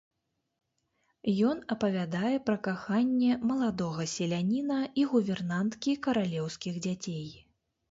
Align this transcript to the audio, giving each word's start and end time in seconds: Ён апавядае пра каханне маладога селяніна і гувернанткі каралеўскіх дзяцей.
Ён 1.49 1.57
апавядае 1.75 2.31
пра 2.47 2.55
каханне 2.69 3.37
маладога 3.51 4.07
селяніна 4.15 4.81
і 5.03 5.07
гувернанткі 5.15 5.97
каралеўскіх 6.11 6.83
дзяцей. 6.91 7.31